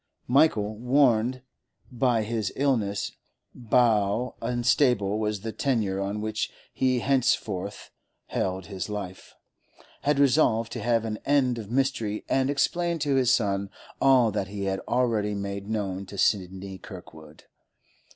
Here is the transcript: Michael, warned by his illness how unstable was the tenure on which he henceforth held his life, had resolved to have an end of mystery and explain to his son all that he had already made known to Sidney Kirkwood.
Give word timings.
Michael, 0.27 0.77
warned 0.79 1.43
by 1.91 2.23
his 2.23 2.51
illness 2.55 3.11
how 3.71 4.33
unstable 4.41 5.19
was 5.19 5.41
the 5.41 5.51
tenure 5.51 5.99
on 6.01 6.21
which 6.21 6.51
he 6.73 7.01
henceforth 7.01 7.91
held 8.25 8.65
his 8.65 8.89
life, 8.89 9.35
had 10.01 10.17
resolved 10.17 10.71
to 10.71 10.81
have 10.81 11.05
an 11.05 11.19
end 11.23 11.59
of 11.59 11.69
mystery 11.69 12.25
and 12.27 12.49
explain 12.49 12.97
to 12.97 13.13
his 13.13 13.29
son 13.29 13.69
all 14.01 14.31
that 14.31 14.47
he 14.47 14.63
had 14.63 14.79
already 14.87 15.35
made 15.35 15.69
known 15.69 16.07
to 16.07 16.17
Sidney 16.17 16.79
Kirkwood. 16.79 17.43